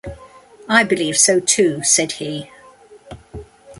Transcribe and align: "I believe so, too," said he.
"I 0.67 0.83
believe 0.83 1.15
so, 1.15 1.39
too," 1.39 1.83
said 1.83 2.13
he. 2.13 2.49